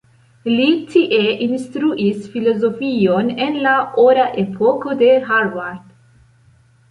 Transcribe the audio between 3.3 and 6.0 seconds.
en la ora epoko de Harvard.